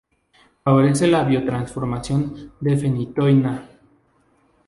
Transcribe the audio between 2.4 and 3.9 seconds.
de Fenitoína.